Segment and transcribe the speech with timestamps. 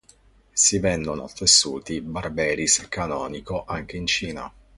[0.51, 4.51] Si vendono tessuti Barberis Canonico anche in Cina.